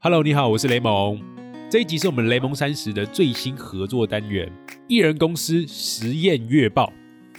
[0.00, 1.20] Hello，你好，我是雷蒙。
[1.68, 4.48] 这一集是我们雷蒙三十的最新合作单元——
[4.86, 6.92] 艺人公司实验月报。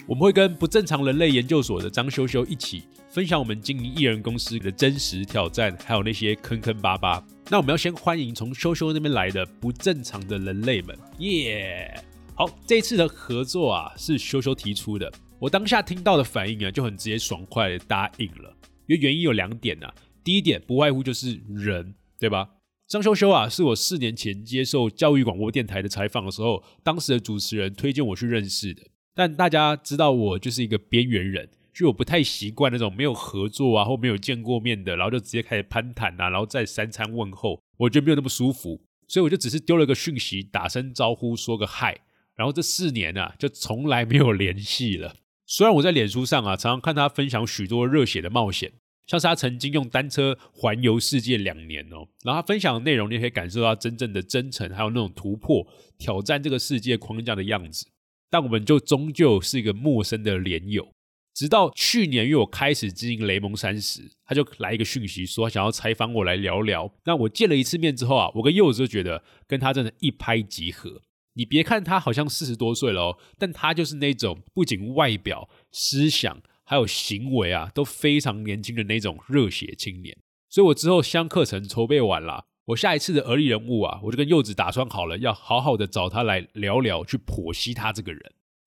[0.05, 7.25] 我们会跟不正常人类研究所的张修修一起分享我们经营艺人公司的真实挑战，还有那些坑坑巴巴。
[7.49, 11.97] 那我们要先欢迎从修修那边来的不正常的人类们，耶！
[12.35, 15.09] 好，这次的合作啊，是修修提出的。
[15.39, 18.53] 我当下听到的反应啊，就很直接爽快的答应了。
[18.85, 19.93] 因为原因有两点啊，
[20.25, 21.95] 第一点不外乎就是人。
[22.19, 22.49] 对吧？
[22.87, 28.81] 张修修啊，是我四年前接受教育广播电台的采访的时候，当时的主持人推荐我去认识的。
[29.13, 38.81] 但大家知道我就是一个边缘人，就我不太习惯那种没有合作啊或没有见过面的，然后就直接开始攀谈啊，然后再三餐问候，我觉得没有那么舒服。
[39.07, 41.99] 所以我就只是丢了个讯息，打声招呼，说个嗨。
[42.35, 45.15] 然后这四年啊，就从来没有联系了。
[45.45, 48.71] 虽然我在脸书上啊，常常看他分享许多热血的冒险。
[49.09, 55.65] 像是他曾经用单车环游世界两年哦，然后他分享的内容，你可以感受到真正的真诚，还有那种突破、
[55.97, 57.87] 挑战这个世界框架的样子。
[58.29, 60.87] 但我们就终究是一个陌生的连友。
[61.33, 66.93] 直到去年，因为我开始经营雷蒙三十，他就来一个讯息，说想要采访我来聊聊。
[67.05, 71.01] 那我见了一次面之后啊，我跟柚子就觉得跟他真的一拍即合。
[71.33, 76.39] 你别看他好像四十多岁了哦，但他就是那种不仅外表、思想。
[76.69, 80.15] 还有行为啊，都非常年轻的那种热血青年。
[80.47, 88.21] 所以我之后相课程筹备完了，我下一次的而立人物啊，我就跟柚子打算好了，要好好的找他来聊聊，去剖析他这个人。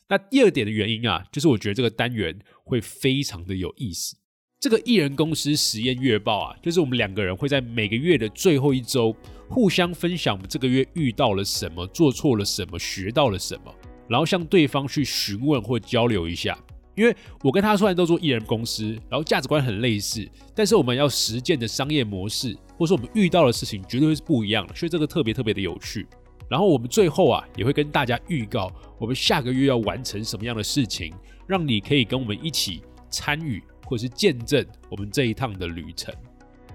[0.08, 4.16] 那第二点的原因啊，就是我觉得这个单元会非常的有意思。
[4.58, 9.14] 这个艺人公司实验月报啊，就是我们两个人会在每个月的最后一周，
[9.48, 13.72] 互相分享我们这个月遇到了什么，做错了什么，学到了什么，
[14.08, 16.58] 然后向对方去询问或交流一下。
[16.94, 26.06] 因为我跟他虽然都做艺人公司，然后价值观很类似，但是我们要实践的商业模式，或者说我们遇到的事情，绝对是不一样的，所以这个特别特别的有趣。
[26.50, 31.10] 然后我们最后啊，也会跟大家预告我们下个月要完成什么样的事情，
[31.46, 36.14] 让你可以跟我们一起参与或是见证我们这一趟的旅程。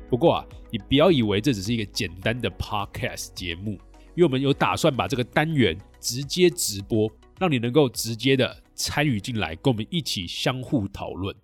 [0.09, 3.73] 不过啊，你不要以为这只是一个简单的 podcast 节目，
[4.15, 7.07] 因为我们有打算把这个单元直接直播，
[7.39, 8.63] 让你能够直接的。
[8.77, 11.35] 参与进来，跟我们一起相互讨论。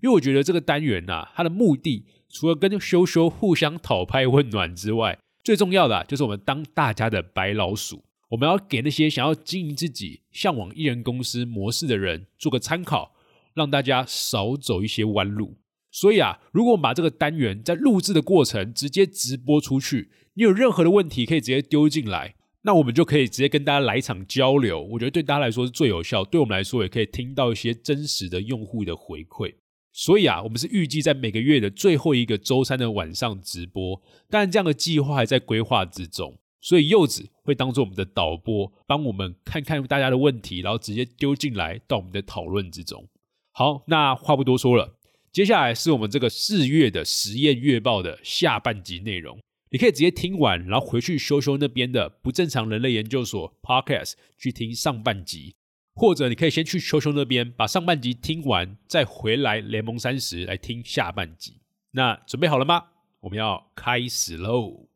[0.00, 8.04] 因为我觉得这个单元呐，它的目的除了跟修修互相讨拍温暖之外，最重要的就是我们当大家的白老鼠。
[8.28, 13.14] 我们要给那些想要经营自己、向往艺人公司模式的人做个参考，
[13.54, 15.58] 让大家少走一些弯路。
[15.90, 22.34] 所以啊，如果我们把这个单元在录制的过程直接直播出去，你有任何的问题可以直接丢进来。
[22.64, 29.54] 那我们就可以直接跟大家来一场交流，我觉得对大家来说是最有效，对我们来说也可以听到一些真实的用户的回馈。
[29.92, 36.38] 所以啊，我们是预计在每个月的最后一个周三的晚上直播，但这样的计划还在规划之中。
[36.60, 43.04] 所以柚子会当做我们的导播，帮我们看看大家的问题，然后直接丢进来到我们的讨论之中。
[43.50, 44.94] 好，那话不多说了，
[45.32, 49.38] 接下来是我们这个四月的实验月报的下半集内容。
[49.72, 55.56] 你可以直接听完，然后回去修修那边的不正常人类研究所 podcast 去听上半集，
[55.94, 61.62] 或者你可以先去修修那边把上半集听完，再回来联盟三十来听下半集。
[61.92, 62.84] 那准备好了吗？
[63.20, 64.86] 我们要开始喽！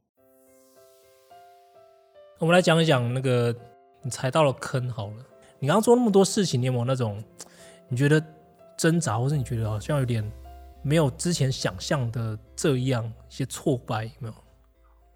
[2.38, 3.56] 我们来讲一讲那个
[4.02, 5.24] 你踩到了坑好了。
[5.58, 7.24] 你刚刚做那么多事情，你有没有那种
[7.88, 8.22] 你觉得
[8.76, 10.30] 挣扎，或者你觉得好像有点
[10.82, 14.34] 没有之前想象的这样一些挫败，有没有？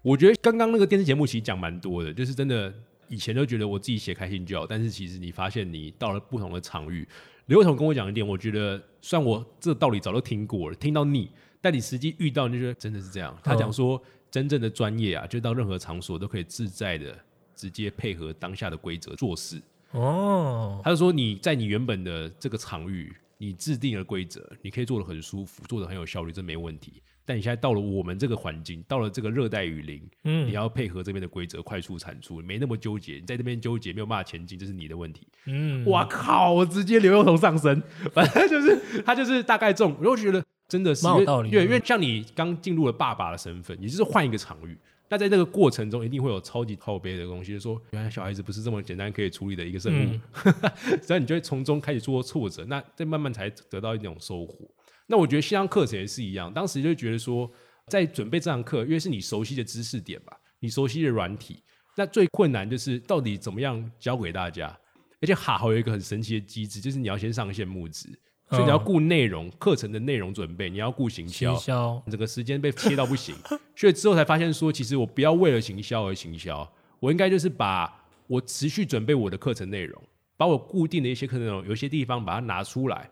[0.01, 2.73] 我觉得刚刚那个电视节目其实讲蛮多的，就是真的
[3.07, 7.07] 以前都觉得我自己写开心就好，但是其实你发现你到了不同的场域，
[7.45, 11.29] 刘伟彤跟我讲一点，我觉得虽然我这道理早就听过了，听到腻，
[11.61, 13.37] 但你实际遇到，你就觉得真的是这样。
[13.43, 14.01] 他讲说，
[14.31, 17.15] 真正的专业啊，就到任何场所都可以自在的
[17.55, 19.61] 直接配合当下的规则做事。
[19.91, 27.03] 哦，他就说你在你原本的这个场域，你制定了规则，你可以做的很舒服，做的很有效率，这没问题。
[27.25, 33.15] 但你现在到了我们这个环境，到了这个热带雨林，嗯，你要配合这边的规则，快速产出，没那么纠结。
[33.15, 35.27] 你在这边纠结，没有办法前进，这是你的问题。
[35.45, 36.51] 嗯，哇靠！
[36.51, 37.81] 我直接刘幼彤上身，
[38.11, 41.51] 反正就是他就是大概这种，我就觉得真的是蛮有道理。
[41.51, 44.77] 对，因为像你刚进入了爸爸的身份，你就是换一个场域，
[45.09, 50.19] 那在这个过程中，一定会有超级靠背的东西，就说原来小孩子不是这么简单可以处理的一个生物，
[51.01, 54.67] 所以你就会从中开始做挫折，那再慢慢才得到一种收获。
[55.07, 57.51] 那我觉得线上课程也是一样，当时就觉得说，
[57.87, 61.63] 在准备这堂课，因为是你熟悉的知识点吧，你熟悉的软体，
[61.97, 64.77] 那最困难就是到底怎么样教给大家。
[65.21, 68.09] 而且哈好有一个很神奇的机制，就是你要先上线募资，
[68.49, 73.35] 所以你要顾内容课程的内容准备，你要顾行销，行销整个时间被切到不行，
[73.75, 76.67] 所以之后才发现说，其实我不要为了行销而行销，
[76.99, 80.01] 我应该就是把我持续准备我的课程内容，
[80.37, 83.07] 把我固定的一些课程内容，有些地方把它拿出来。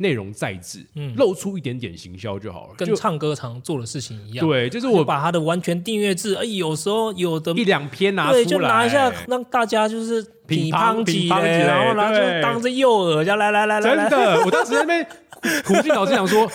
[0.00, 4.48] 内容在制，嗯，露出一点点行销就好了，跟唱歌常做的事情一样。
[4.48, 13.94] 对，就是我把它的完全订阅制，哎，有时候有的一两篇拿出来，就拿一下，让大家就是乒乓起来，然后然后就当着诱饵，叫来来来来。
[13.94, 15.06] 真的，我当时在那边。
[15.64, 16.50] 苦劲老师讲说，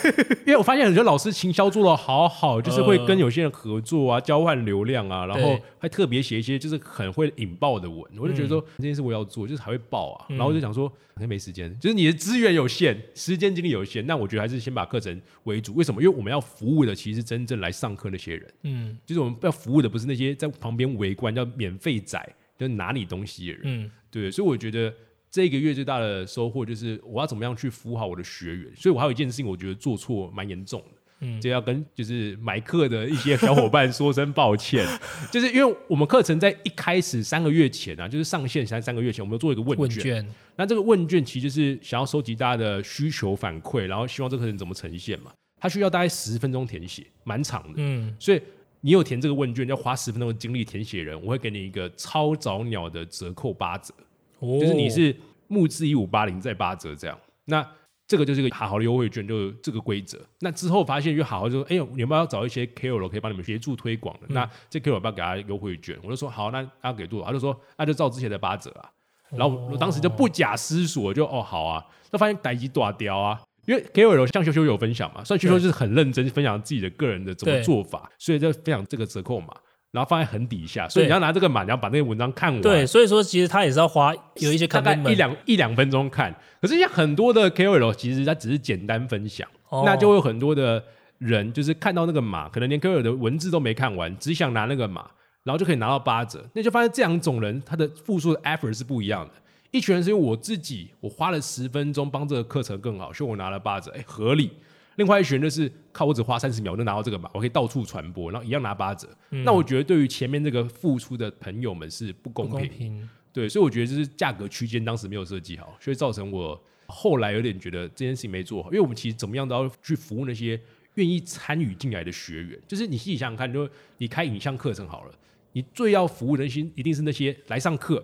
[0.46, 15.74] 因为我发现很多老师行销做的好好，就是会跟有些人合作啊，交换流量啊，然后还特别写一些就是很会引爆的文，我就觉得说这件事我要做，就是还会爆啊，然后我就想说，可能没时间，就是你的资源有限，时间精力有限，那我觉得还是先把课程为主。
[15.74, 16.02] 为什么？
[16.02, 22.20] 因为我们要服务的其实真正来上课那些人，嗯，就是我们要服务的不是那些在旁边围观叫免费仔，
[22.58, 24.94] 就拿你东西的人，嗯，对，所以我觉得。
[25.36, 34.88] 这一个月最大的收获就是我要怎么样去服务好我的学员，所以我还有一件事情，我觉得做错蛮严重的，嗯，就要跟就是买课的一些小伙伴说声抱歉，
[35.30, 48.42] 就是因为我们课程在一开始三个月前啊，就是上线三三个月前，我们做一个问卷，那这个问卷其实就是想要收集大家的需求反馈，然后希望这个课程怎么呈现嘛，它需要大概十分钟填写，蛮长的，嗯，所以
[48.80, 53.94] 你有填这个问卷要花十分钟的精力填写人，我会给你一个超早鸟的折扣八折。
[54.42, 55.16] 就是你是
[55.48, 57.66] 募资一五八零再八折这样，那
[58.08, 60.20] 这个就是个好好的优惠券，就这个规则。
[60.42, 65.98] 那之后发现，就好好就说，哎呦，你们要找一些 KOL 可以帮你们协助推广的，那这 KOL 要不要给他优惠券？
[66.04, 67.26] 我就说好，那他给多少？
[67.26, 68.90] 他就说那就照之前的八折啊。
[69.32, 71.84] 然后我当时就不假思索，就哦好啊。
[72.12, 79.48] 那发现逮鸡大雕啊，因为 KOL 像修修有分享嘛，所以修修就是很认真分享自己的个人的怎么做法，所以就分享这个折扣码。
[79.96, 82.62] 然后放在很底下，所以你要拿这个码，你要把那个文章看完。
[82.62, 86.36] 对，所以说其实他也是要花有一些大概一两一两分钟看。
[86.62, 89.48] 可是像很多的 KOL，其实他只是简单分享，
[89.86, 90.84] 那就会有很多的
[91.18, 95.06] 人就是看到那个码，可能连 KOL 的文字都没看完，只想拿那个码，
[95.44, 96.46] 然后就可以拿到八折。
[96.54, 99.32] 那就发现这两种人，他的付出的 effort 是不一样的。
[99.72, 104.52] 一群人是因为我自己，我花了十分钟帮这个课程更好，所以我拿了八折，哎，合理。
[104.96, 109.08] 另外一群就是靠我只花三十秒就拿到这个嘛，我可以到处传播，然后一样拿八折。
[109.30, 113.08] 那我觉得对于前面这个付出的朋友们是不公平。
[113.34, 116.58] 对，所以我觉得就是价格区间当时没有设计好，所以造成我
[116.88, 118.70] 后来有点觉得这件事情没做好。
[118.70, 120.58] 因为我们其实怎么样都要去服务那些
[120.94, 122.58] 愿意参与进来的学员。
[122.66, 125.14] 就是你自己想想看，就你开影像课程好了，
[125.52, 128.02] 你最要服务的心一定是那些来上课、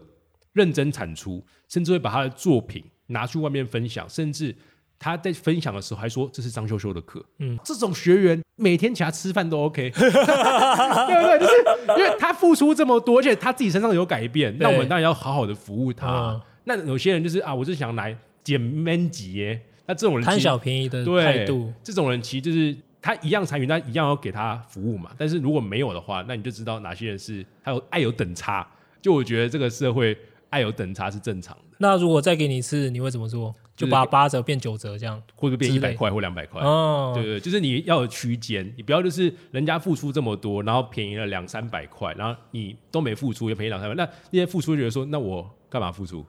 [0.52, 4.54] 认真产出，甚至会把他的作品拿去外面分享，甚至。
[5.04, 11.40] 他在分享的时候还说这是张秀秀的课，嗯，这种学员每天请他吃饭都 OK， 对不对？
[11.40, 16.40] 就是因为他付出这么多，而且他自己身上有改变，那我们当然要好好的服务他。
[16.66, 25.10] 那有些人就是啊，我是想来捡面积耶，那这种人贪小便宜的态度，这种人其实就是他一样参与，但一样要给他服务嘛。
[25.18, 28.68] 但是如果没有的话，那你就知道哪些人是还有爱有等差。
[29.02, 30.16] 就我觉得这个社会
[30.52, 31.71] 爱有等差是正常的。
[31.82, 33.54] 那如果再给你一次，你会怎么做？
[33.76, 36.62] 就把八折变九折，这样或者变一百块或两百块。
[36.62, 46.24] 哦，对对，就是你要有区间，你不要就是人家付出这么多，然后便宜了两三百块，然后你都没付出，也便宜两三百，那那些付出觉得说，那我干嘛付出？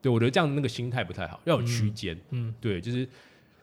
[0.00, 2.18] 对我觉得这样那个心态不太好，要有区间。
[2.30, 3.06] 嗯，对，就是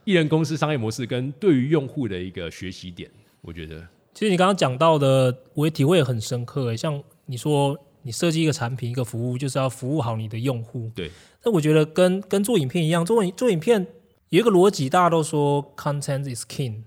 [0.03, 3.09] 艺人公司商业模式跟对于用户的一个学习点，
[3.41, 3.81] 我觉得。
[4.13, 6.75] 其实你刚刚讲到的，我也体会很深刻。
[6.75, 7.75] 像你说。
[8.03, 10.89] 你设计一个产品、一个服务，就是要服务好你的用户。
[10.95, 11.11] 对。
[11.43, 13.87] 那我觉得跟跟做影片一样，做做影片
[14.29, 16.83] 有一个逻辑，大家都说 content is king，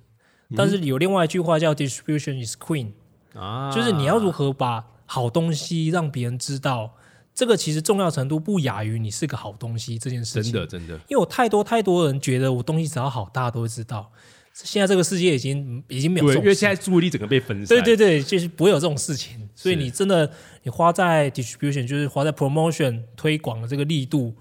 [0.57, 2.93] 但是有另外一句话叫 distribution is queen。
[3.35, 3.71] 啊。
[3.73, 6.95] 就是你要如何把好东西让别人知道，
[7.35, 10.53] 这个其实重要程度不亚于你是个好东西这件事情。
[10.53, 10.95] 真的，真的。
[11.09, 14.11] 因为我太多太多人觉得我东西只要好，大家都会知道。
[14.55, 17.77] 现在这个世界已经已经没有，因为现在注意力整个被分散。
[17.77, 19.49] 对对对，就是不会有这种事情。
[19.57, 20.31] 所以你真的，
[20.63, 24.33] 你花在 distribution，就是花在 promotion 推广的这个力度，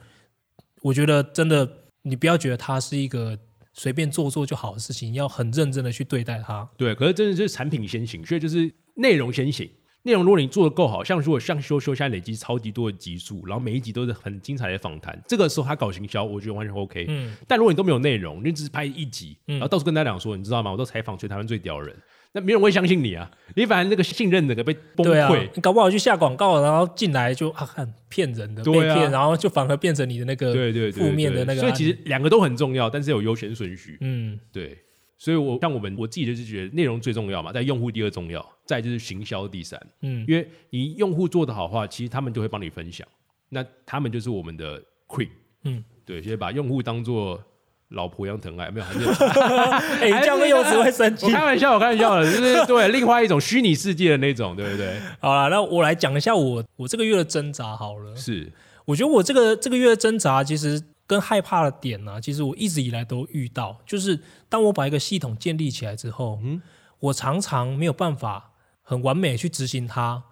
[0.84, 1.68] 我觉得真的，
[2.04, 3.38] 你不要觉得它是一个
[3.74, 6.70] 随便做做就好的事情，要很认真的去对待它。
[6.78, 9.68] 对，可是真的是产品先行，所以就是内容先行。
[10.04, 17.06] 内容如果你做的够好，像如果像修修现在累积超级多的集数，然后每一集都是很精彩的访谈，这个时候他搞行销，我觉得完全 OK。
[17.08, 17.36] 嗯。
[17.48, 20.72] 但如果你都没有内容，你只是拍一集，然后到处跟大家讲说，你知道吗？
[20.72, 21.96] 我都采访全台湾最屌人，
[22.34, 23.32] 那没有人会相信你啊！
[23.56, 33.98] 你反而那个信任整个被崩溃，，你搞不好去下广告，然后进来就啊看骗人的，被对啊骗，然后就反而变成你的那个对对对，负面的那个所以其实两个都很重要，但是有优先顺序。
[34.02, 34.78] 嗯对，
[35.18, 39.80] 所以我像我们我自己就是觉得内容最重要嘛，在用户第二重要，再就是行销第三。
[40.02, 43.08] 嗯因为你用户做的好的话，其实他们就会帮你分享，
[43.50, 45.30] 那他们就是我们的 queen。
[45.64, 47.42] 嗯，对，所以把用户当做
[47.90, 48.86] 老婆一样疼爱，没有？
[48.86, 49.00] 还是
[50.04, 51.32] 哎，你这样会柚子会生气我。
[51.32, 55.00] 开玩笑，我开玩笑的，就是对另外一种虚拟世界的那种，对不对？
[55.20, 58.14] 好了，那我来讲一下我我这个月的挣扎好了。
[58.16, 58.52] 是，
[58.86, 64.20] 我觉得我这个这个月的挣扎，其实跟害怕的点呢、其实我一直以来都遇到，就是
[64.50, 66.62] 当我把一个系统建立起来之后，嗯
[67.00, 70.24] 我常常没有办法很完美去执行它，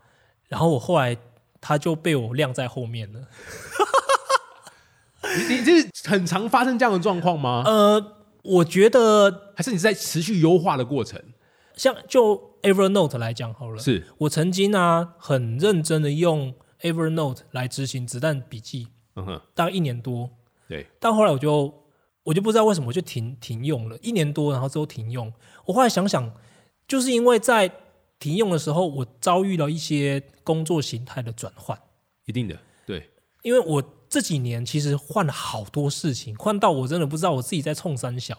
[0.47, 1.17] 然后我后来
[1.59, 3.27] 它就被我晾在后面了。
[5.37, 7.63] 你你这是很常发生这样的状况吗？
[7.65, 11.21] 呃，我觉得还是你是在持续优化的过程？
[11.75, 20.29] 像就 Evernote 来讲好了，是，我曾经啊很认真的用 Evernote 来执行子弹笔记，嗯哼，大概一年多，
[20.71, 21.73] 对，但后来我就
[22.23, 25.29] 我就不知道为什么我就停停用了，一年多，然后之后停用。
[25.65, 26.33] 我后来想想，
[26.87, 27.69] 就是因为在
[28.19, 31.77] 停用的时候，我遭遇了一些工作形态的转换，
[32.23, 33.09] 一定的，对，
[33.41, 38.37] 因为我这几年其实换了好多事情，换到我真的不知道我自己在冲三小。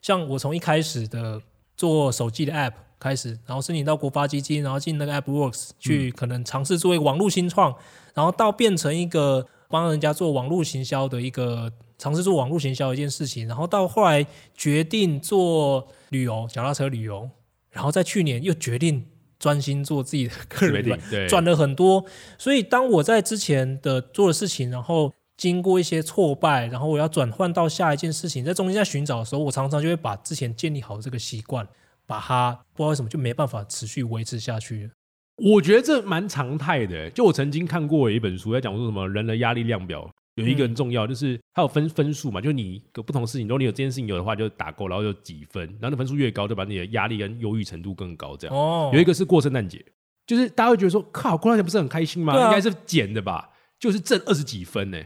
[0.00, 1.42] 像我从一开始的
[1.76, 7.76] 做手机的 App 开始，然后申请到国发基金，然后进那个 AppWorks 去可能尝试做一个网络新创，
[8.14, 17.28] 然后到变成一个帮人家做网络行销的一个尝试做网络行销的一件事情，然后到后来决定做旅游脚踏车旅游，
[17.70, 19.06] 然后在去年又决定
[19.38, 22.04] 专心做自己的个人转了很多，
[22.38, 31.68] 所以当我在之前的做的事情，然后经过一些挫败，然后我要转换到下一件事情，在中间在寻找的时候，我常常就会把之前建立好的这个习惯，
[32.06, 34.90] 把它不知道为什么就没办法持续维持下去。
[35.38, 37.08] 我觉得这蛮常态的。
[37.10, 48.36] 就我曾经看过一本书，在讲说什么人的压力量表，有一个很重要，就是它有分分数嘛，就你个不同事情，如果你有这件事情有的话，就打勾，然后就几分，然后那分数越高，就把你的压力跟忧郁程度更高。
[48.36, 49.84] 这样、哦有一个是过圣诞节，
[50.26, 52.34] 就是大家会觉得说，靠，过圣诞节不是很开心吗？
[52.44, 54.98] 应该是减的吧，就是挣二十几分呢。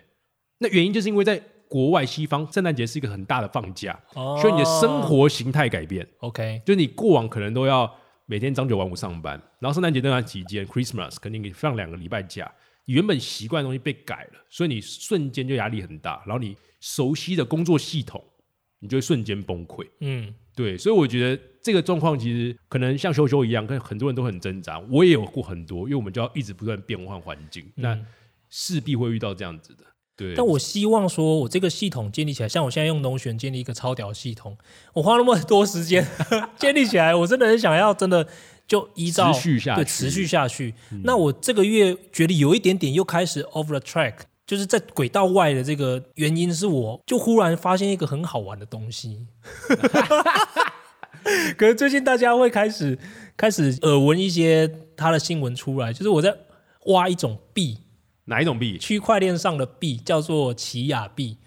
[0.58, 6.06] 那原因就是因为在国外西方，圣诞节是一个很大的放假，哦所以你的生活形态改变。
[6.20, 7.92] OK，就是你过往可能都要
[8.26, 12.50] 每天朝九晚五上班，然后圣诞节那段期间，Christmas 肯定给放两个礼拜假，
[12.84, 18.24] 你原本习惯的东西被改了，所以你瞬间就压力很大，然后你熟悉的工作系统，
[18.78, 19.86] 你就会瞬间崩溃。
[20.00, 27.98] 嗯，对，所以我觉得这个状况其实可能像修修一样，跟很多人都很挣扎，我也有过很多，因为我们就要一直不断变换环境，那
[28.48, 29.84] 势必会遇到这样子的。
[30.16, 34.56] 对，但我希望说，我这个系统建立起来，像我现在用农选建立一个超屌系统，
[34.92, 36.06] 我花那么多时间
[36.58, 38.26] 建立起来，我真的很想要真的
[38.66, 40.74] 就依照持续下去持续下去。
[41.04, 44.14] 那我这个月觉得有一点点又开始 over the track，
[44.46, 49.26] 就是在轨道外的这个原因是我就忽然发现一个很好玩的东西。
[51.56, 52.98] 可是最近大家会开始
[53.36, 56.34] 开始耳闻一些他的新闻出来，就是我在
[56.86, 57.78] 挖一种币，
[58.24, 58.78] 哪一种币？
[58.78, 61.38] 区块链上的币叫做奇亚币，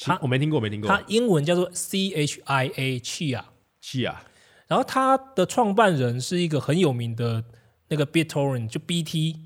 [0.00, 0.88] 它我没听过，没听过。
[0.88, 3.42] 它英文叫做 CHIA Chia，
[3.80, 4.24] 气啊，
[4.66, 7.44] 然后它的创办人是一个很有名的
[7.88, 9.36] 那个 BitTorrent，就 BT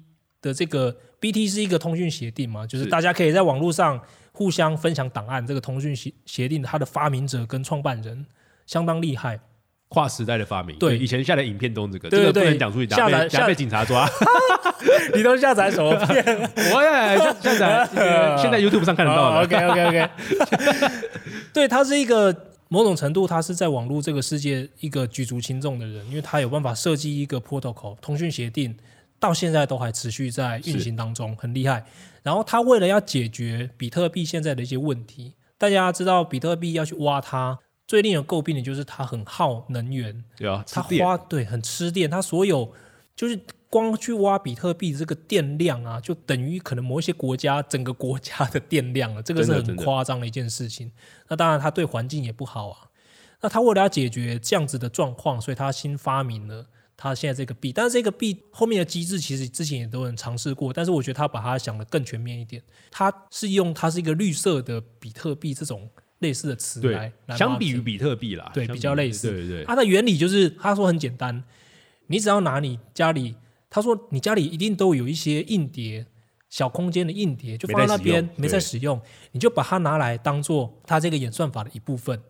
[0.41, 4.01] 的这个 BT 是一个通讯协定嘛，就是是大家可以在网络上
[4.33, 5.45] 互相分享档案。
[5.45, 8.25] 这个通讯协协定，它的发明者跟创办人
[8.67, 9.41] 相当厉害。
[9.89, 10.77] 跨时代的发明。
[10.79, 14.09] 对以前下载影片都这个，对这个不能讲出去，下载下被等下被警察抓。
[15.15, 16.25] 你都下载什么片？
[16.75, 19.43] 我也下下载，呃 现在 YouTube 上看得到的。
[19.43, 20.11] OK OK OK，
[21.53, 22.35] 对他是一个
[22.69, 28.77] 某种程度，他是在网络这个世界一个举足轻重的人，因为他有办法设计一个 protocol 通讯协定，
[29.21, 31.85] 到现在都还持续在运行当中，很厉害。
[32.23, 42.73] 然后他为了要解决比特币现在的一些问题，大家知道比特币要去挖它，最令人诟病的就是它很耗能源，对啊，它花对很吃电，它所有
[43.15, 43.41] 就是
[43.71, 50.91] 光去挖比特币这个电量啊，就等于可能某一些国家整个国家的电量了， 这个是很夸张的一件事情。
[51.29, 52.79] 那当然，它对环境也不好啊。
[53.43, 56.67] 那他为了要解决这样子的状况，所以他新发明了
[56.97, 57.71] 他现在这个币。
[57.71, 62.63] 但是这个币后面的机制其实之前也都有人尝试过，但是我觉得他把它想的更全面一点。
[62.91, 65.89] 它是用它是一个绿色的比特币这种
[66.21, 69.31] 类似的词来，相比于比特币啦，对比比较类似。
[69.31, 69.49] 对对。
[69.59, 71.45] 对，它的原理就是，他说很简单，
[72.07, 73.37] 你只要拿你家里，
[73.69, 76.07] 他说你家里一定都有一些硬碟，
[76.49, 79.01] 小空间的硬碟，就放在那边没在使用没在使用，
[79.33, 82.21] 你就把它拿来当做它这个演算法的一部分，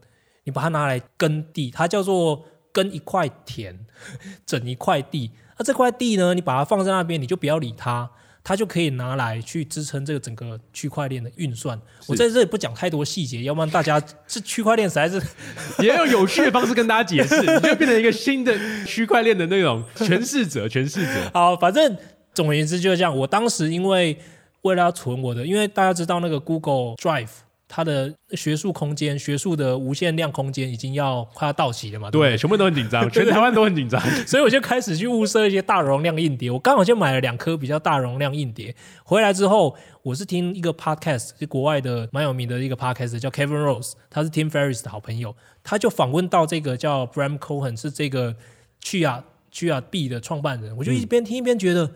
[0.44, 3.86] 你把它拿来耕地，它叫做耕一块田，
[4.44, 5.30] 整一块地。
[5.58, 8.10] 那这块地呢，你把它放在那边，你就不要理它，
[8.46, 11.76] 它就可以拿来去支撑这个整个区块链的运算。
[12.06, 15.20] 我在这里不讲太多细节，要不然大家这区块链实在是
[15.82, 21.28] 也用有趣的方式跟大家解释，你就变成一个新的区块链的那种诠释者，诠释者。
[21.34, 21.96] 好，反正
[22.32, 23.18] 总而言之就是这样。
[23.18, 24.16] 我当时因为
[24.62, 27.45] 为了要存我的，因为大家知道那个 Google Drive。
[27.68, 32.10] 它的学术空间、学术的无限量空间已经要快要到期了嘛？
[32.10, 34.00] 对对，对，全部都很紧张， 全台湾都很紧张。
[34.26, 36.50] 所以我就开始去物色一些大容量硬碟。
[36.50, 38.74] 我刚好就买了两颗比较大容量硬碟。
[39.02, 48.36] 回来之后，我是听一个 podcast，是国外的蛮有名的一个 podcast，叫 Kevin Rose，他是 Tim Ferriss 的好朋友，他就访问到这个叫 Bram Cohen，是这个
[48.80, 50.76] 去啊去啊 B 的创办人。
[50.76, 51.90] 我就一边听一边觉得，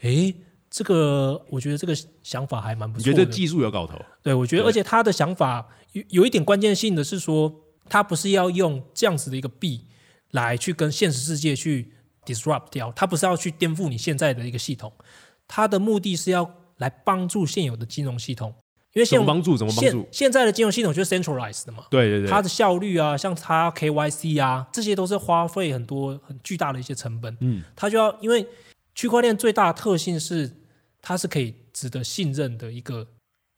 [0.00, 0.34] 诶。
[0.70, 3.12] 这个我觉得这个想法还蛮不错的。
[3.12, 4.00] 觉得技术有搞头？
[4.22, 7.52] 对，我觉得，而且他的想法有有一点关键性的是说，
[7.88, 9.84] 他不是要用这样子的一个币
[10.30, 11.92] 来去跟现实世界去
[12.24, 14.92] disrupt 掉，他不是要去颠覆你现在的一个系统，
[15.48, 18.54] 他的目的是要来帮助现有的金融系统，
[18.92, 19.56] 因为怎么帮助？
[19.56, 20.06] 怎么帮助？
[20.12, 21.86] 现在的金融系统就是 centralized 的嘛？
[21.90, 27.36] 对对对，它的效率啊，像它 KYC 啊，这些都是花费很多很巨大的一些成本。
[27.40, 28.46] 嗯，它就要因为
[28.94, 30.58] 区块链最大的特性是。
[31.02, 33.06] 它是可以值得信任的一个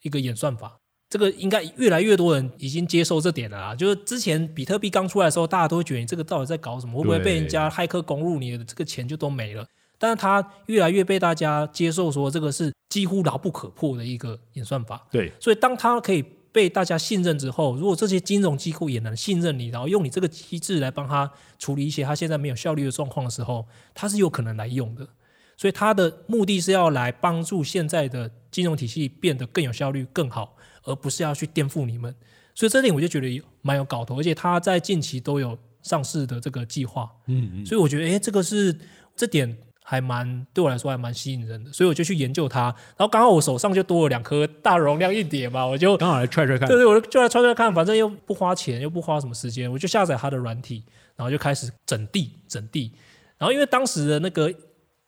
[0.02, 0.76] 一个演算法，
[1.10, 3.74] 这个应该越来越多人已经接受这点了啊。
[3.74, 6.98] 就是之前比特币刚出来的时候，大家都会觉得你这个到底在搞什么？
[6.98, 8.38] 会不会被人家骇客攻入？
[8.38, 9.66] 你的这个钱就都没了。
[9.98, 15.06] 但是它越来越被大家接受，说这个是几乎牢不可破的一个演算法。
[15.10, 25.08] 对，所以当它可以被大家信任之后，如果这些金融机构也能信任你，然后用你这个机制来帮他处理一些他现在没有效率的状况的时候，它是有可能来用的。
[25.56, 32.12] 所以它的目的是要来帮助现在的金融体系变得更有效率、更好，而不是要去颠覆你们。
[32.54, 37.10] 所以这点我就觉得蛮有搞头，而且它在近期都有上市的这个计划。
[37.26, 37.66] 嗯嗯。
[37.66, 38.76] 所以我觉得，哎，这个是
[39.14, 42.64] 这点还蛮对我来说还蛮吸引人的，所以我就去研究它。
[42.96, 46.68] 然后刚好我手上就多了两颗大容量硬碟嘛，我就刚好来踹踹看。
[46.68, 50.84] 对对，我就来踹踹看，反正又不花钱，又不花什么时间，我就下载它的软体，
[51.16, 52.92] 然后就开始整地整地。
[53.38, 54.52] 然后因为当时的那个。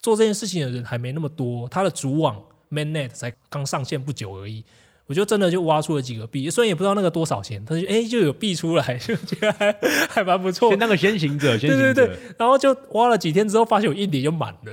[0.05, 2.39] 做这件事情的人还没那么多，他的主网
[2.71, 4.63] Mainnet 才刚上线不久而已，
[5.07, 9.75] 我就真的就挖出了几个币，虽然也不知道那个多少钱，但是哎就有币出来， 就觉得还
[10.11, 10.69] 还蛮不错。
[10.69, 11.95] 先当个先行者， 先行者。
[11.95, 14.73] 对对对，然后就挖了几天之后，发现我硬碟就满了。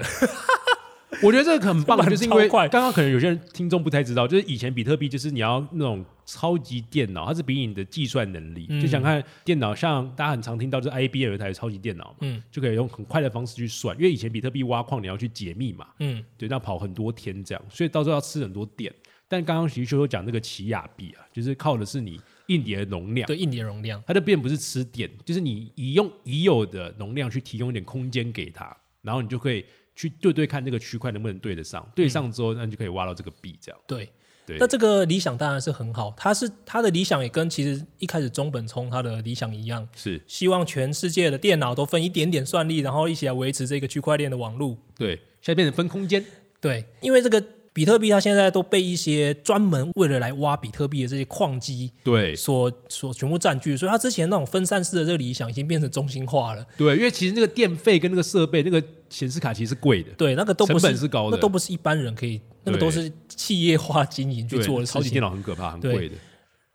[1.23, 8.65] 我觉得这个很棒， 就是因为刚刚可能有些人听众不太知道，就是以前比特币就是你要那种超级电脑，它是比你的计算能力。
[8.81, 13.95] 就想看电脑，像大家很常听到就是 IBM 有一台超级电脑，嗯，就可以用很快的方式去算。
[13.97, 18.91] 因为以前比特币挖矿你要去解密嘛，嗯，对，那跑很多天这样，所以到时候要吃很多电。
[19.27, 29.63] 但刚刚徐修修讲那个奇亚币啊，就是靠的是你硬碟的容量，对，硬碟容量，它就变不是吃电，就是你以用已有的容量去提供一点空间给它，然后你就可以。
[29.95, 33.80] 去对对看这个区块能不能对得上，对上之后，那就可以挖到这个币，这样。
[33.88, 34.10] 对
[34.45, 34.58] 对。
[34.60, 44.77] 那这个理想当然是很好，他是他的理想也跟其实一开始中本聪他的理想一样，是希望全世界的电脑都分一点点算力，然后一起来维持这个区块链的网络。
[44.97, 46.25] 对，现在变成分空间。
[46.60, 47.43] 对，因为这个。
[47.73, 56.65] 比特币它现在都被一些专门为了来挖比特币的这些矿机对所所全部占据，所以它之前那种分散式的这个理想已经变成中心化了。
[56.75, 64.86] 对，因为其实那个电费跟那个设备、那个显示卡其实是贵的，对，那个都成本是高的，那都不是一般人可以，那个都是企业化经营去做的。
[64.86, 66.15] 超级电脑很可怕，很贵的。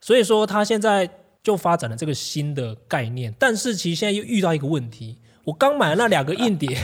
[0.01, 1.07] 所以说，它现在
[1.43, 6.75] 就发展了这个新的概念，但是其实现在又遇到一个问题，我刚买了那两个硬碟。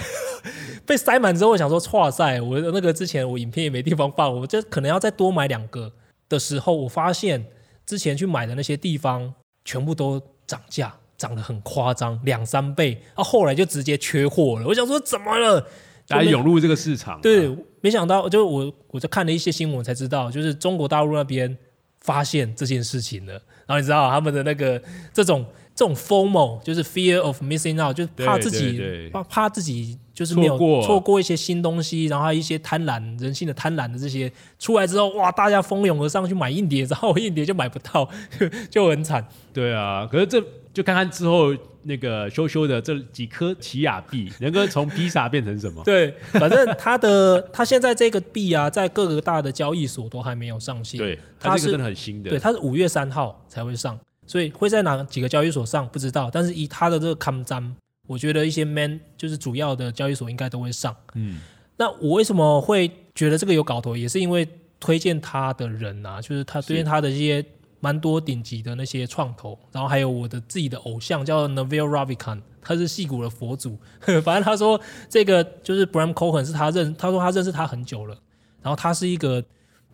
[0.86, 2.42] 被塞满之后，我想说，哇塞！
[2.42, 5.92] 我那个之前我影片也没地方放，我就可能要再多买两个
[6.28, 7.46] 的时候，我发现
[7.86, 13.02] 之前去买的那些地方全部都涨价，涨得很夸张，两三倍。
[13.14, 14.68] 啊，后来就直接缺货了。
[14.68, 15.62] 我想说，怎么了？
[16.08, 17.22] 大家涌入这个市场？
[17.22, 21.58] 对，没想到，就我我在看了一些新闻才知道，就是中国大陆那边
[22.02, 23.34] 发现这件事情了。
[23.66, 24.82] 然后你知道他们的那个
[25.14, 25.46] 这种。
[25.76, 38.08] 这种 formal 就是 fear of missing out，就是怕自己怕怕自己就是没有错过一些新东西，然后还有一些贪婪人性的贪婪的这些出来之后，哇，大家蜂拥而上去买硬碟，然后硬碟就买不到，
[38.70, 39.26] 就很惨。
[39.52, 40.40] 对啊，可是这
[40.72, 45.82] 就看看之后那个羞羞的这几颗奇亚币能够从披萨变成什么？
[45.86, 51.00] 对，反正它的它现在这个币啊，在各个大的交易所都还没有上线。
[51.00, 52.30] 对，它是真的很新的。
[52.30, 54.00] 对，它是五月三号才会上。
[54.26, 57.76] 所以会在哪几个交易所上不知道，但是以他的这个 come 章，
[58.08, 60.96] 我觉得一些 man 就是主要的交易所应该都会上。
[61.16, 61.40] 嗯，
[61.78, 64.48] 那我为什么会觉得这个有搞头，也是因为
[64.80, 67.46] 推荐他的人啊，就是他推荐他的一些
[67.80, 73.78] 蛮多顶级的那些创投，然后还有我的自己的偶像叫 Naval Ravikant，他是戏骨的佛祖。
[74.24, 78.18] 反正他说这个就是 Bram Cohen 是他认，他说他认识他很久了，
[78.62, 79.44] 然后他是一个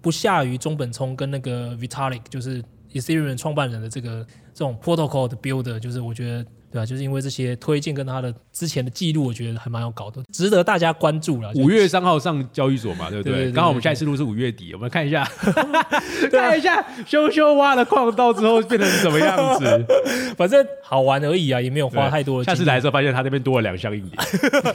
[0.01, 2.63] 不下于中本聪跟那个 Vitalik 就是
[2.93, 6.45] Ethereum 创办人的这个这种 protocol 的 builder，就是我觉得。
[6.71, 11.51] 对啊，就是因为这些推荐跟他的之前的记录，我觉得还蛮有搞的，值得大家关注了。
[11.55, 13.51] 五月三号上交易所嘛，对不对？
[13.51, 15.27] 刚好我们下一次录是五月底，我们看一下，
[16.31, 19.85] 看一下修修挖了矿道之后变成什么样子。
[20.37, 22.43] 反正好玩而已啊，也没有花太多。
[22.43, 24.19] 下次来的时候发现他那边多了两箱硬碟，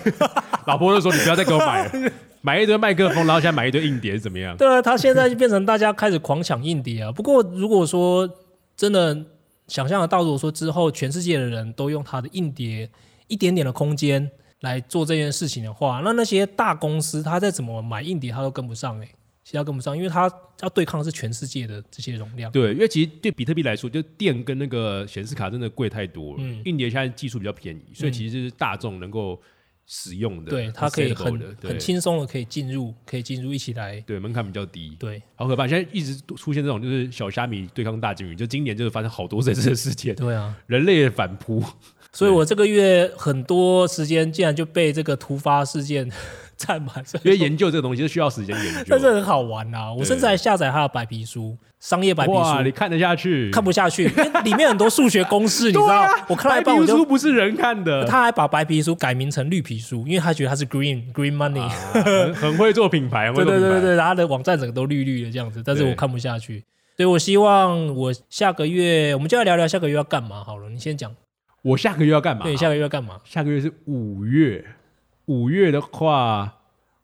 [0.67, 2.11] 老婆就说你不要再给我买了，
[2.45, 4.55] 买一堆麦克风，然后现在买一堆硬碟怎么样？
[4.59, 7.11] 对啊，他现在就变成大家开始狂抢硬碟啊。
[7.11, 8.29] 不过如果说
[8.77, 9.25] 真的
[9.67, 12.91] 想象得到，如果说之后全世界的人都用他的硬碟
[13.29, 14.31] 一点点的空间
[14.61, 19.09] 来做这件事情的话，那那些大公司他再怎么买硬碟，他都跟不上哎、
[19.43, 20.31] 其他跟不上，因为它
[20.61, 22.53] 要对抗的是全世界的这些容量。
[22.53, 26.37] 对，因为其实对比特币来说，就电跟那个显示卡真的贵太多了。
[26.41, 29.41] 嗯硬碟现在技术比较便宜，所以其实是大众能够
[29.87, 34.01] 使用的，对，它可以很很轻松的可以进入，可以进入一起来。
[34.07, 34.97] 对门槛比较低。
[34.99, 35.69] 对好可怕！
[35.69, 41.63] 现在一直出现这种就是小虾米对抗大金鱼，就今年就是发生好多这次的事件，对啊，人类的反扑。
[42.13, 46.09] 所以我这个月很多时间竟然就被这个突发事件
[46.57, 49.01] 占满，因为研究这个东西是需要时间研究 但。
[49.01, 53.51] 是很好玩呐、我甚至还下载他的白皮书，商业白皮哇，你，看得下去？
[53.51, 56.09] 看不下去，因为里面很多数学公式， 你知道？
[56.29, 61.61] 我看到白一半我就皮书，不是人看的，他还把白皮书改名成绿皮书，因为他觉得他是 green green money。
[61.61, 66.65] 啊很 很会做品牌，对对对对，然后他的网站整个都绿绿的这样子，但是我看不下去，
[66.97, 70.71] 所以我希望我下个月，我们就来聊聊下个月要干嘛好了。
[70.71, 71.15] 你先讲，
[71.61, 72.45] 我下个月要干嘛？
[72.45, 73.21] 对，下个月要干嘛？
[73.25, 74.65] 下个月是五月，
[75.27, 76.55] 五月的话，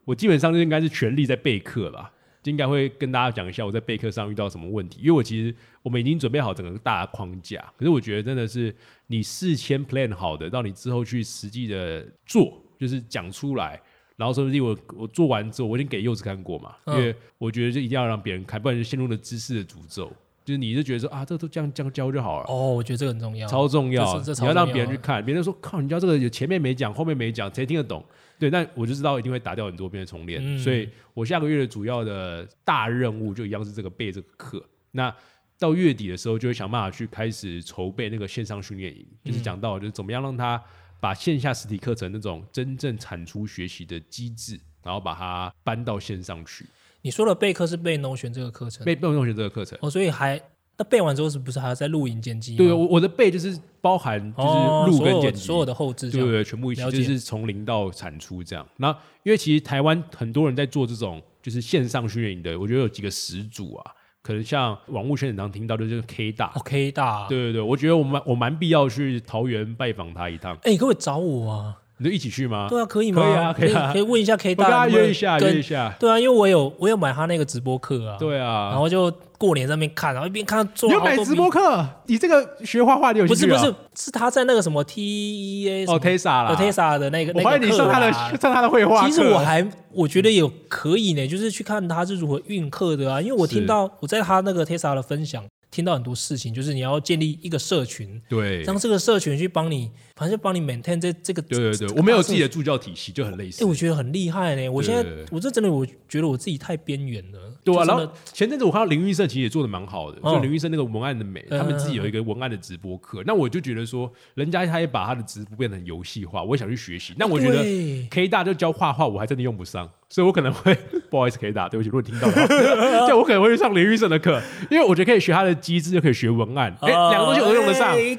[0.06, 5.00] 我基本上就应该是全力在备课了，就应该会跟大家讲一下我在备课上遇到什么问题。
[5.00, 8.74] 因为我其实我们已经准备好整个大框架，可是我觉得真的是
[9.06, 13.80] 你事先 plan 好的，到你之后去实际的做，就是讲出来。
[14.16, 20.12] 然后说不定我我做完之后，我已经给柚子看过嘛，因嗯为我觉得就一定要让别人看，不然就陷入了知识的诅咒。
[20.44, 23.46] 就是你就觉得说啊，这都这样这样教就好了，哦，我觉得这个很重要。
[23.46, 24.34] 超重要这是这。
[24.34, 28.04] 超你要让重别人去看，别人说靠，你教这个有前面没讲，后面没讲，谁听得懂？
[28.38, 30.40] 对，那我就知道一定会打掉很多遍的重练。
[30.42, 34.64] 嗯所以我下个月的主要的大任务就一样是这个背这个课。
[34.92, 35.14] 那
[35.58, 40.60] 到月底的时候，就会想办法去开始筹备那个线上训练营，就是讲到就是怎么样让他
[40.98, 46.64] 把线下实体课程那种真正产出学习的机制，然后把它搬到线上去。
[47.02, 49.78] 你说的备课是备 Notion 这个课程，背背同学这个课程。
[49.80, 50.40] 哦，所以还
[50.76, 52.58] 那备完之后是不是还要再录影剪辑吗？
[52.58, 56.10] 对，我我的背就是包含就是录跟剪辑，所有的后置。
[56.10, 58.66] 对对对，全部就是从零到产出这样。
[58.76, 58.88] 那
[59.22, 66.52] 因为其实台湾很多人在做这种就是线上训练营的，我觉得有几个始祖啊，可能像网络圈很常听到的就是 K 大。
[66.56, 71.76] OK 大，对对对，我觉得我蛮我蛮必要去桃园拜访他一趟，哎，你可不可以找我啊？
[72.00, 72.66] 你就一起去吗？
[72.70, 73.22] 对啊，可以吗？
[73.22, 73.92] 可以啊可以啊。
[73.92, 75.94] 可以问一下 K 我跟他大能不能约一下，约一下。
[76.00, 81.86] 对啊，因为我有我有买他那个直播课啊，对啊，然后就过年在那边看，然后一边看他做你有买直播课？
[82.06, 83.28] 你这个学画画你有啊？
[83.28, 86.56] 不是不是是他在那个什么 T E A 哦，Tesa 啦。
[86.58, 98.62] Tesa 的那个我发现你上他的上他的绘画课，其实我还我觉得有可以呢，就是去看他是如何运课的啊，因为我听到我在他那个 Tesla 的分享，听到很多事情，就是你要建立一个社群，对。
[98.62, 101.40] 让这个社群去帮你，反正就帮你 maintain 这这个。
[101.40, 103.64] 对对对，我没有自己的助教体系，就很类哎、似。
[103.64, 104.68] 我觉得很厉害呢。
[104.68, 107.38] 我现在我这真的我觉得我自己太边缘了。
[107.64, 113.22] 对啊，然后前阵子我看到林玉胜其实也做的蛮好的，哦就林玉胜那个文案的美，嗯他们自己有一个文案的直播课。
[113.26, 117.14] 那我就觉得说，人家他也把他的直播变成游戏化，我也想去学习。
[117.18, 120.76] 那我觉得对 K 大就教画画，我还真的用不上，所以我可能会
[121.10, 127.90] 不好意思 K 大，对不起，如果你听到的话，对，我可能会去上林玉胜的课，因为我觉得可以学他的机制，就可以学文案，哎，两个东西我都用得上。
[128.00, 128.16] 一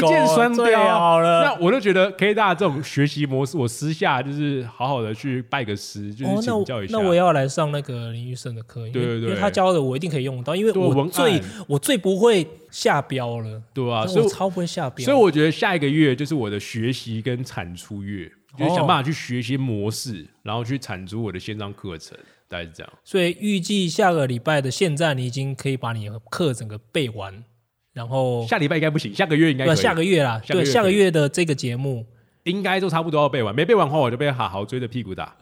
[0.00, 1.31] 工箭双雕，好了。
[1.40, 6.98] 那我就觉得 K 大这种学习模式，我私下就是好好的去拜个师，就是请教一下。
[6.98, 9.28] 那我也要来上那个林玉生的课，因为对对对。
[9.30, 18.74] 因为他教的我一定可以用到，因为我最我最不会下标了，对啊，所以我超不会下标，所以我觉得下一个月就是我的学习跟产出月，就是哦。
[18.74, 22.16] 想办法去学习模式，然后去产出我的线上课程，
[22.48, 22.92] 大概是这样。
[23.04, 27.44] 所以预计下个礼拜的现在你已经可以把你的课整个背完，
[27.92, 32.04] 然后下礼拜应该不行，下个月应该可以下个月啦，对下个下个月的这个节目，
[32.44, 35.36] 应该都差不多要背完，没背完的话我就被好好追着屁股打。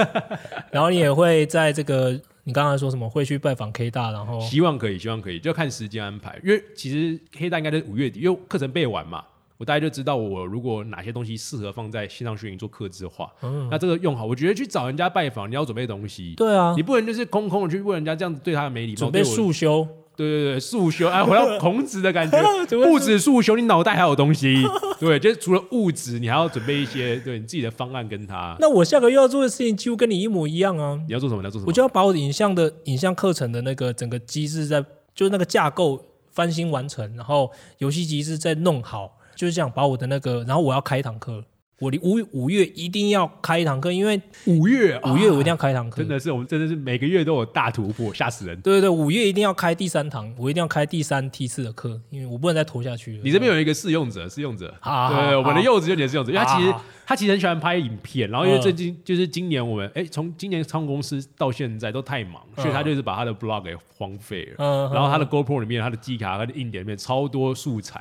[0.72, 6.38] 然后你也会在这个你刚才说什么会去拜访 K 大，然后希望可以，希望可以，就看时间安排。
[6.42, 9.22] 因为其实 K 大应该是五月底，因为课程背完嘛，
[9.56, 14.24] 我大概就知道我如果哪些东西适合放在线上训练做课制化，嗯，那这个用好。
[14.24, 18.98] 我觉得去找人家拜访，你要准备东西，对啊你，不能就是空空的去问人家，这样子对他没礼貌。
[18.98, 19.86] 准备速修，
[20.18, 22.42] 对对对，速修，哎，回到孔子的感觉，
[22.90, 24.66] 不止速修，你脑袋还有东西。
[24.98, 28.56] 对，就是除了物质，你还要准备一些对你自己的方案跟他。
[28.58, 30.98] 那我下个月要做的事情几乎跟你一模一样啊！
[31.06, 31.40] 你要做什么？
[31.40, 31.68] 你要做什么？
[31.68, 41.44] 我就要把我的影像的影像课程的那个整个机制在，就是那个架构翻新完成，然后游戏机制再弄好，就是这样把我的那个，然后我要开一堂课，
[41.78, 45.58] 我的五五月一定要开一堂课，因为五月，五月我一定要。
[45.58, 48.60] 开一堂课，真的是，我们真的是每个月都有大突破，吓死人！
[48.60, 53.22] 对对对，五月一定要开第三堂，我一定要开第三梯次的课，因为我不能再拖下去了。
[53.24, 64.54] 你这边有一个试用者，试用者，好，好对，我们的柚子就你的试用者，因为他其实好他其实很喜欢拍影片，然后因为嗯最近就是今年我们哎，从今年唱公司到现在都太忙，所以他就是把他的 blog 给荒废了。
[64.58, 68.00] 嗯，然后他的嗯 GoPro 里面、他的记卡、他的硬点里面超多素材，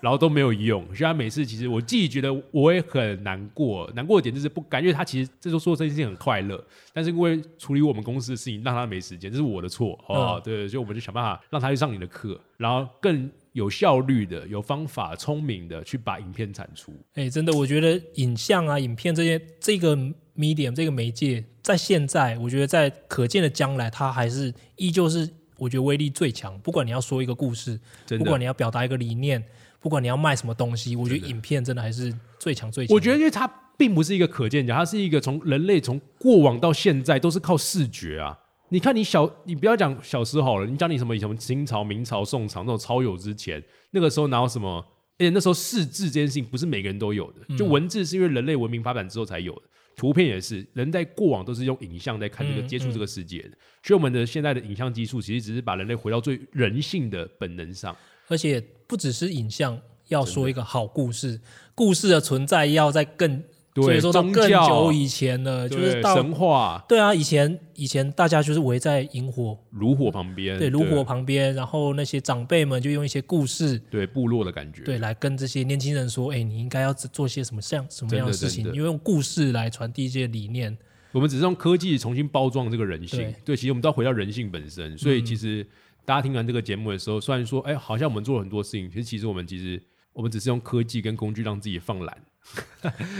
[0.00, 0.82] 然后都没有用。
[0.94, 10.40] 所以他每次其实我自己觉得我也很难过，难过的点就是不感觉他其实这时候做这件事情很快乐，但是因为处理我们公司的事情让他没时间，这是我的错哦。
[10.42, 16.92] 对，所以我们就想办法让他去上你的课，然后更有效率的、有方法、聪明的去把影片产出。
[17.14, 19.96] 哎、真的，我觉得影像啊、影片这些这个
[20.36, 26.58] medium 这个媒介，在现在，我觉得在可见的将来，它还是依旧是我觉得威力最强。
[26.58, 27.78] 不管你要说一个故事，
[28.18, 29.42] 不管，你要表达一个理念，
[29.84, 32.94] 不管你要卖什么东西，我觉得影片真的还是最强最强。
[32.94, 38.34] 我觉得因为它并不是一个可见角，它是一个从人类从过往到现在都是靠视觉啊。
[38.70, 44.82] 你看，你小，你不要讲小时候好了，你讲你什么什么清朝、明朝、宋朝那种超有之前，那个时候哪有什么？
[45.18, 49.62] 而且那时候识字这件事情不是每个人都有的，就文字是因为人类文明发展之后才有的，
[49.94, 53.50] 图片也是，人在过往都是用影像在看这个嗯接触这个世界的，
[53.82, 57.94] 所以我们的现在的影像技术其实只是把人类回到最人性的本能上。
[58.26, 61.40] 而且不只是影像要说一个好故事，
[61.74, 63.42] 故事的存在要在更，
[63.74, 80.76] 所，以说到更久以前了，就是到神话对啊，以前以前大家就是围在萤火炉火旁边，对炉火旁边，然后那些长辈们就用一些故事，对部落的感觉，对，来跟这些年轻人说，哎，你应该要做些什么像什么样的事情因为用故事来传递一些理念。
[81.12, 83.20] 我们只是用科技重新包装这个人性。
[83.20, 84.98] 对对，其实我们都要回到人性本身。
[84.98, 85.64] 所以其实
[86.04, 92.16] 大家听完这个节目的时候，虽然说，哎，好像我们做了很多事情，其实其实我们其实我们只是用科技跟工具让自己放懒。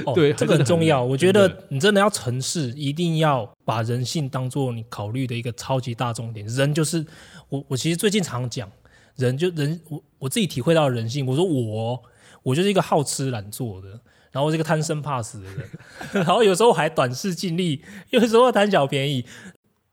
[0.04, 1.02] 哦，对这个很重要。
[1.02, 6.46] 我觉得你真的要成事，一定要把人性当做你考虑的一个超级大重点。
[6.46, 7.04] 人就是
[7.48, 8.70] 我，我其实最近常讲，
[9.16, 11.24] 人就人，我我自己体会到人性。
[11.24, 12.02] 我说我，
[12.42, 13.88] 我就是一个好吃懒做的，
[14.30, 15.70] 然后我是一个贪生怕死的人，
[16.12, 19.24] 然后有时候还短视尽力，有时候贪小便宜，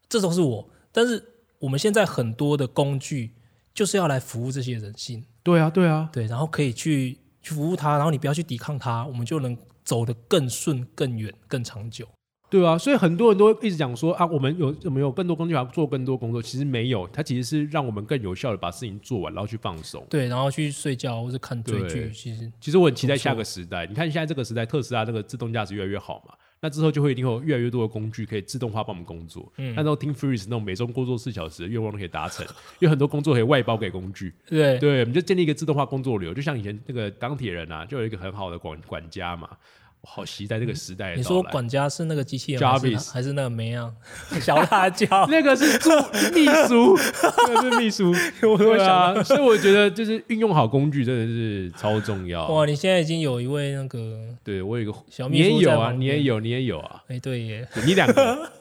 [0.09, 0.69] 这都是我。
[0.91, 1.23] 但是
[1.61, 3.31] 我们现在很多的工具
[3.73, 5.23] 就是要来服务这些人性。
[5.43, 12.07] 对啊，对啊，对，然后可以去去服务它，然后你不要去抵抗它，我们就能走得更顺、更远、更长久。
[12.49, 12.77] 对啊。
[12.77, 16.41] 所以很多人都一直讲说啊，我们有有没有更多工具，要做更多工作。
[16.41, 20.05] 其实没有，它其实是让我们更有效的把事情做完，然后去放手。
[20.09, 23.85] 对，然后去睡觉或者看追剧，其实其实我很期待下个时代。
[23.85, 29.51] 你看现在这个时代，特斯拉这个自动驾驶越来越好嘛，那之后就会一定会有越来越多的工具可以自动化帮我们工作。
[29.57, 32.45] 嗯那时候听 Freeze 那种每周工作四小时的愿望都可以达成，
[32.79, 34.31] 有很多工作可以外包给工具。
[34.47, 39.49] 对对，我们就建立一个自动化工作流，就像以前那个钢铁人啊，就有一个很好的管管家嘛。
[40.01, 43.91] 我好期待这个时代你说管家是那个机器人还是 Jarvis 还是那个梅啊？
[44.41, 45.89] 小辣椒， 那个是助
[46.33, 46.97] 秘书，
[47.47, 48.11] 那个是秘书，
[48.57, 52.47] 对想啊，所以我觉得就是运用好工具真的是超重要。
[52.47, 58.51] 哇，你现在已经有一位那个对我有一个，小你秘书在也有啊，你也有，你也有啊，哎，对耶，你两个。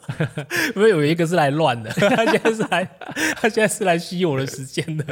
[0.74, 2.84] 因为有一个是来乱的，他现在是来
[3.36, 5.04] 他现在是来吸我的时间的，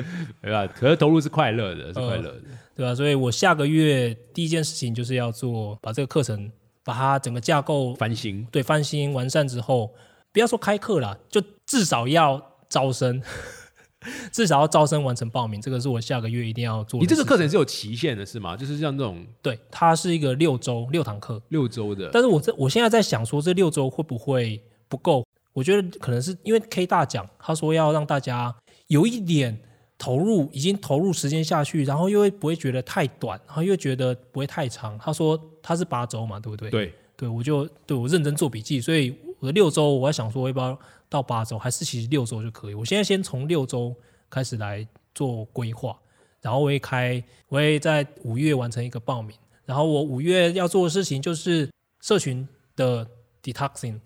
[0.42, 0.66] 对吧？
[0.74, 2.40] 可是投入是快乐的，是快乐的。
[2.78, 6.48] 对吧、所以我下个月第一件事情就是要做，把这个课程
[6.84, 9.92] 把它整个架构翻新，对翻新完善之后，
[10.32, 13.20] 不要说开课了，就至少要招生，
[14.30, 18.56] 至少要招生完成报名，这个是我下个月一定要做的你这个课程是有期限的，是吗？
[18.56, 25.26] 就是像这种对，它是一个六周六堂课，六周的，但是我这我现在在想说，这六周会不会不够？
[25.52, 28.54] 我觉得可能是因为 K 大讲，他说要让大家
[28.86, 29.58] 有一点
[29.98, 34.96] 投入，已经投入时间下去，然后又会不会觉得太短，然后又觉得不会太长。
[34.96, 36.70] 他说他是八周嘛，对不对？
[36.70, 42.74] 对，对，我就对我认真做笔记，所以我的六周，我在想说要不要到八周，还是其实六周就可以。
[42.74, 43.92] 我现在先从六周
[44.30, 45.98] 开始来做规划，
[46.40, 51.68] 然后我会开，我会在五月完成一个报名，然后我五月要做的事情就是
[52.00, 53.04] 社群的
[53.42, 53.98] detoxing，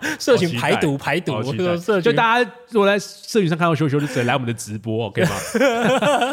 [0.18, 1.42] 社群排毒排毒，
[1.78, 5.30] 社群就大家如果在社群上看到羞羞，就只能来我们的直播，OK 吗？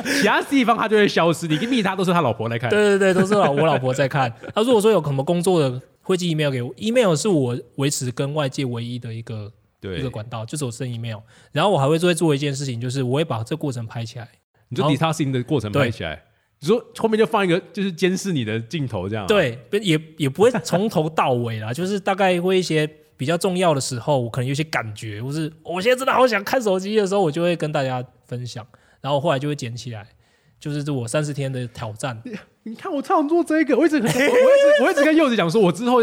[0.03, 2.69] 其他地方他就会消失，你跟密他都是他老婆在看。
[2.69, 4.33] 对对对，都是老我老婆在看。
[4.53, 11.19] 他如果说有什么工作的，会寄 email 给我，email 是我维持跟外界唯一的一个一个管道，就是我 send email，
[11.51, 14.27] 然后我还会做做一件事情，就是我会把这过程拍起来。
[14.69, 16.23] 你说然后 discussing 的过程拍起来，
[16.59, 28.65] 你说后面就放一个就是监视你的镜头这样、，啊对，不也也不会从头到尾啦，就是大概会一些比较重要的时候，我可能有些感觉，或是我现在真的好想看手机的时候，我就会跟大家分享，
[29.01, 30.07] 然后后来就会捡起来，
[30.59, 32.21] 就是这我三十天的挑战。
[32.63, 35.99] 你看我常做这个，我一直我一直我一直跟柚子讲说，我之后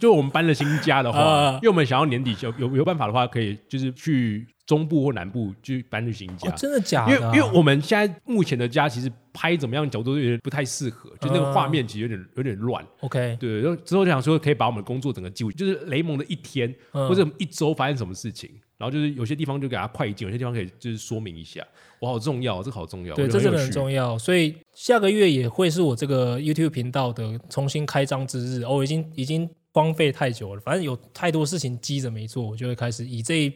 [0.00, 6.50] 就我们搬了新家的话，啊因为我们想要年底有有有办法的话，可以就是去中部或南部去搬去新家。
[6.50, 12.84] 哦，真的假的啊、因为因为我们现在目前的家其实拍怎么样角度有点不太适合，就那个画面其实有点有点乱。
[13.00, 21.66] OK，对，然后之后就想说可以把我们工作整个记录，就是雷蒙的一天、嗯或者一周发生什么事情，然后就是有些地方就给他快进，有些地方可以就是说明一下，
[21.98, 24.16] 我，好重要，这个好重要，对，这真的很重要。
[24.16, 28.62] 所以下个月也会是我这个 YouTube 频道的重新开张之日。
[28.62, 33.52] 哦，已经已经荒废太久了，反正有太多事情积着没做，我就会开始以这一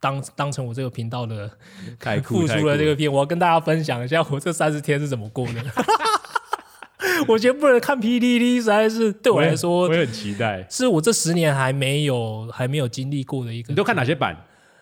[0.00, 1.50] 当当成我这个频道的
[1.98, 5.64] 太酷复太酷出了这个片，我要跟大家分享一下我这三十天是怎么过的。
[7.28, 10.66] 我觉得不能看 PDD，实在是对我来说我，也很期待。
[10.68, 13.72] 是我这十年还没有还没有经历过的一个。
[13.72, 14.36] 你都看哪些版？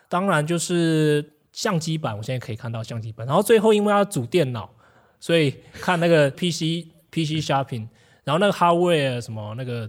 [0.08, 3.26] 当然就是相机版，我现在可以看到相机版。
[3.26, 4.68] 然后最后因为要组电脑，
[5.20, 7.86] 所以看那个 PC PC shopping，
[8.24, 9.88] 然后那个 hardware 什么那个，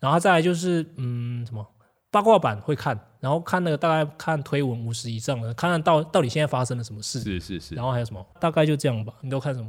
[0.00, 1.66] 然后再来就是嗯什么
[2.10, 7.20] 八卦版会看，然后看那个大概看推文五十以上的，看看到到底现在发生了什么事。
[7.20, 8.24] 是是是，然后还有什么？
[8.40, 9.12] 大概就这样吧。
[9.20, 9.68] 你都看什么？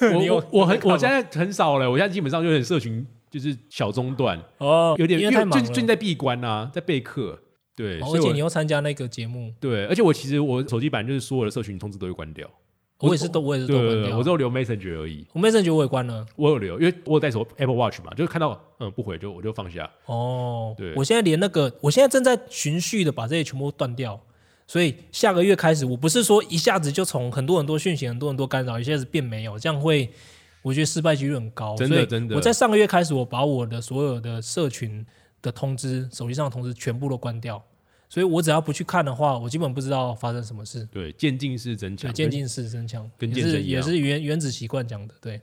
[0.14, 5.34] 我我我很我现在很少了，我现在基本上有点社群就是小中断，哦，有点因为。
[5.50, 7.38] 最最近在闭关啊，在备课，
[7.76, 12.48] 对，而且你又参加那个节目，对，而且我其实我手机版就是所有的社群通知都会关掉，
[13.00, 13.76] 我也是都我也是都。
[14.16, 16.24] 我只有留 Messenger 而已，我 Messenger 我也关了。
[16.36, 24.18] 我有留，因为我有带手 Apple Watch 嘛，就是看到嗯不回就我就放下，哦，对我现在连那个，我现在正在循序的把这些全部断掉，
[24.66, 30.08] 所以下个月开始，我不是说一下子就从很多很多讯息、很多很多干扰，一下子变没有，这样会，
[30.62, 31.76] 我觉得失败几率很高。
[31.76, 35.04] 真的真的我在上个月开始，我把我的所有的社群
[35.42, 37.62] 的通知、手机上的通知全部都关掉，
[38.14, 40.88] 所以我只要不去看的话，我基本不知道发生什么事。
[40.92, 45.40] 对，渐进式增强，对，渐进式增强，跟也是健身也是原原子习惯讲的，对。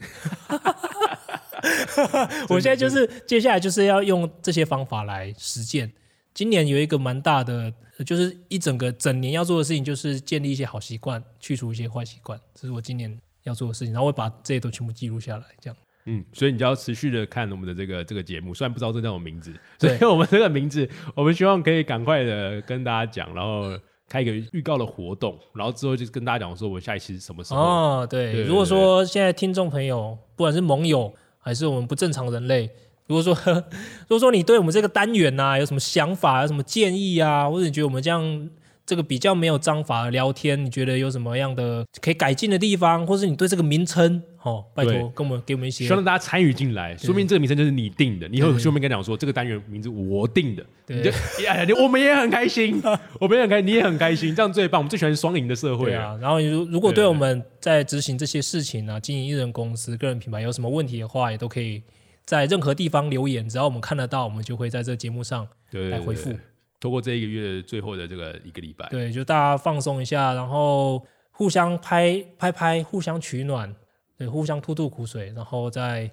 [2.48, 5.92] 我现在就是接下来就是要用这些方法来实践。
[6.34, 13.92] 今年有一个蛮大的，呃就是一整个整年要做的事情，就是建立一些好习惯，去除一些坏习惯，这是我今年要做的事情。
[13.94, 15.76] 然后我会把这些都全部记录下来，这样。
[16.06, 23.78] 嗯，所以你就要持续的看我们的这个这个节目，虽然不知道这叫什么名字，所以我们这个名字，我们希望可以赶快的跟大家讲，然后
[24.10, 27.60] 开一个预告的活动，然后之后就是跟大家讲说我们下一期是什么时候。
[27.60, 32.70] 哦，对，对如果说现在听众朋友，不管是盟友还是我们不正常人类，
[33.08, 33.34] 如果说
[34.08, 38.50] 如果说你对我们这个单元呐、有什么想法、有什么建议啊，或者你觉得我们这样
[38.92, 48.28] 这个比较没有章法的聊天，你觉得有什么样的可以改进的地方，或是你对这个名称，哦，拜托跟我们给我们一些希望大家参与进来，说明这个名称就是你定的。
[48.28, 51.10] 你以后对顺便跟他讲说，这个单元名字我定的，对你就
[51.48, 52.84] 哎呀，我们也很开心，
[53.18, 54.82] 我们也很开心，你也很开心，这样最棒。
[54.82, 56.18] 我们最喜欢双赢的社会啊！
[56.22, 61.82] 然后如如果对对我们在执行这些事情啊，经营艺人公司、个人品牌有什么问题的话，也都可以
[62.26, 66.34] 在任何地方留言，只要我们看得到，我们就会在这个节目上来回复
[66.82, 66.88] 对。
[66.88, 73.72] 透过这一个月最后的这个一个礼拜，对，就大家放松一下，然后互相拍拍拍，互相取暖，
[74.17, 76.10] 对，互相吐吐苦水，然后再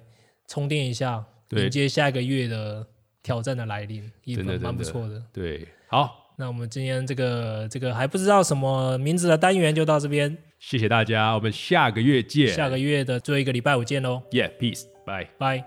[0.47, 2.85] 充电一下，迎接下一个月的
[3.23, 5.23] 挑战的来临，也蛮蛮不错的。
[5.33, 12.47] 对，好，那我们今天这个这个还不知道什么名字的单元就到这边，谢谢大家，我们下个月见。
[12.47, 15.63] 下个月的最后一个礼拜五见喽，，Yeah，peace，bye bye。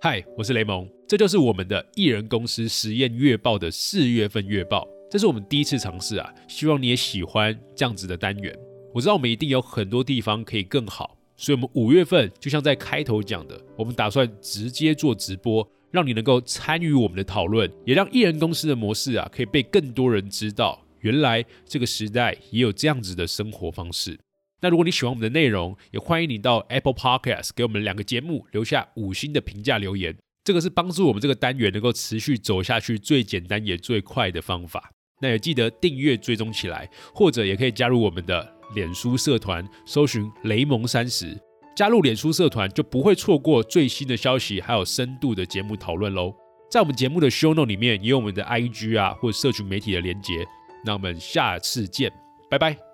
[0.00, 8.52] 嗨，我是雷蒙，这就是我们的艺人公司实验月报的四月份月报，这是我们第一次尝试啊，希望你也喜欢这样子的单元。
[8.92, 24.18] 我知道我们一定有很多地方可以更好，所以我们五月份就像在开头讲的，我们打算直接做直播，让你能够参与我们的讨论，也让艺人公司的模式啊，可以被更多人知道，原来这个时代也有这样子的生活方式。
[24.60, 30.16] 那如果你喜欢我们的内容，也欢迎你到 Apple Podcast 给我们两个节目留下五星的评价留言，
[30.46, 34.92] 这个是帮助我们这个单元能够持续走下去最简单也最快的方法。
[35.20, 41.36] 那也记得订阅追踪起来，或者也可以加入我们的脸书社团，搜寻雷蒙三十。
[41.74, 46.32] 加入脸书社团就不会错过最新的消息，还有深度的节目讨论喽。
[46.70, 50.46] 在我们节目的 show note 里面也有我们的 IG 啊或社群媒体的连结。
[50.84, 52.12] 那我们下次见，
[52.48, 52.85] 拜拜。